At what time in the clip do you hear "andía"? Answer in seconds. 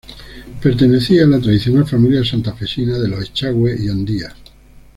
3.87-4.35